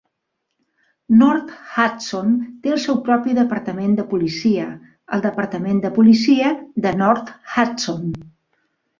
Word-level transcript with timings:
North 1.17 1.49
Hudson 1.73 2.31
té 2.63 2.71
el 2.75 2.79
seu 2.85 2.95
propi 3.09 3.35
departament 3.39 3.93
de 3.99 4.05
policia, 4.13 4.63
el 5.17 5.23
departament 5.27 5.81
de 5.83 5.91
policia 5.99 6.55
de 6.87 6.95
North 7.03 7.31
Hudson. 7.57 8.09